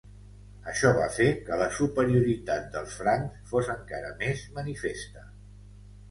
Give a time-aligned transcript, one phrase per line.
[0.69, 5.27] Això va fer que la superioritat dels francs fos encara més manifesta.